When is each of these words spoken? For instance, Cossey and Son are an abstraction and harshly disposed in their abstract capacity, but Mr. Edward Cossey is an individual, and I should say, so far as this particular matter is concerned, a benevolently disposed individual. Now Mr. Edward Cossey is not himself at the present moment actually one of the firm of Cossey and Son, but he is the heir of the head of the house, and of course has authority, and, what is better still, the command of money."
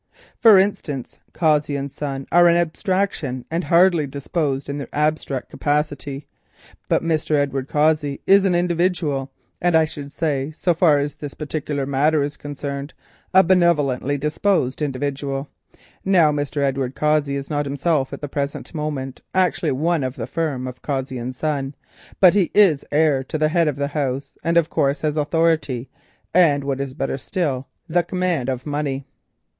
For 0.39 0.57
instance, 0.57 1.19
Cossey 1.31 1.75
and 1.75 1.91
Son 1.91 2.25
are 2.31 2.47
an 2.47 2.57
abstraction 2.57 3.45
and 3.51 3.65
harshly 3.65 4.07
disposed 4.07 4.67
in 4.67 4.79
their 4.79 4.89
abstract 4.91 5.51
capacity, 5.51 6.25
but 6.89 7.03
Mr. 7.03 7.35
Edward 7.35 7.67
Cossey 7.67 8.19
is 8.25 8.43
an 8.43 8.55
individual, 8.55 9.29
and 9.61 9.75
I 9.75 9.85
should 9.85 10.11
say, 10.11 10.49
so 10.49 10.73
far 10.73 10.97
as 10.97 11.13
this 11.13 11.35
particular 11.35 11.85
matter 11.85 12.23
is 12.23 12.35
concerned, 12.35 12.95
a 13.31 13.43
benevolently 13.43 14.17
disposed 14.17 14.81
individual. 14.81 15.49
Now 16.03 16.31
Mr. 16.31 16.63
Edward 16.63 16.95
Cossey 16.95 17.35
is 17.35 17.51
not 17.51 17.67
himself 17.67 18.11
at 18.11 18.21
the 18.21 18.27
present 18.27 18.73
moment 18.73 19.21
actually 19.35 19.71
one 19.71 20.03
of 20.03 20.15
the 20.15 20.25
firm 20.25 20.65
of 20.65 20.81
Cossey 20.81 21.19
and 21.19 21.35
Son, 21.35 21.75
but 22.19 22.33
he 22.33 22.49
is 22.55 22.81
the 22.89 22.93
heir 22.95 23.17
of 23.29 23.39
the 23.39 23.49
head 23.49 23.67
of 23.67 23.75
the 23.75 23.89
house, 23.89 24.35
and 24.43 24.57
of 24.57 24.67
course 24.67 25.01
has 25.01 25.15
authority, 25.15 25.91
and, 26.33 26.63
what 26.63 26.81
is 26.81 26.95
better 26.95 27.19
still, 27.19 27.67
the 27.87 28.01
command 28.01 28.49
of 28.49 28.65
money." 28.65 29.05